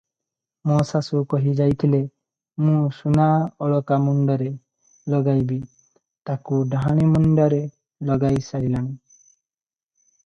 [0.69, 1.99] ମୋ ଶାଶୁ କହି ଯାଇଥିଲେ,
[2.69, 3.27] ମୁଁ ସୁନା
[3.65, 4.49] ଅଳକା ମୁଣ୍ଡରେ
[5.15, 5.61] ଲଗାଇବି,
[6.31, 7.61] ତାକୁ ଡାହାଣୀ ମୁଣ୍ଡରେ
[8.11, 8.95] ଲଗାଇ ସାରିଲାଣି?